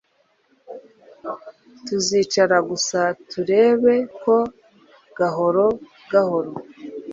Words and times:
tuzicara 1.85 2.57
gusa 2.69 3.01
turebe 3.29 3.95
ko 4.21 4.35
gahoro 5.17 5.65
gahoro 6.11 6.51